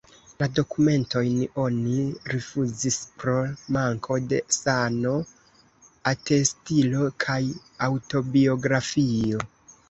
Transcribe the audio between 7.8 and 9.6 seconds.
aŭtobiografio.